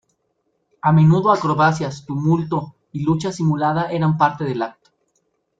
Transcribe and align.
A 0.81 0.91
menudo 0.91 1.31
acrobacias, 1.31 2.03
tumulto 2.07 2.73
y 2.91 3.03
lucha 3.03 3.31
simulada 3.31 3.91
eran 3.91 4.17
parte 4.17 4.43
del 4.45 4.63
acto. 4.63 4.89